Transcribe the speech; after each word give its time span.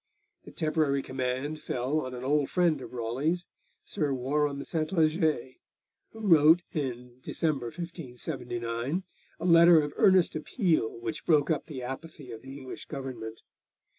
The 0.45 0.51
temporary 0.51 1.03
command 1.03 1.61
fell 1.61 1.99
on 2.07 2.15
an 2.15 2.23
old 2.23 2.49
friend 2.49 2.81
of 2.81 2.91
Raleigh's, 2.91 3.45
Sir 3.85 4.11
Warham 4.15 4.63
Sentleger, 4.63 5.51
who 6.09 6.19
wrote 6.21 6.63
in 6.73 7.19
December 7.21 7.67
1579 7.67 9.03
a 9.39 9.45
letter 9.45 9.79
of 9.79 9.93
earnest 9.97 10.35
appeal 10.35 10.99
which 10.99 11.27
broke 11.27 11.51
up 11.51 11.67
the 11.67 11.83
apathy 11.83 12.31
of 12.31 12.41
the 12.41 12.57
English 12.57 12.87
Government. 12.87 13.43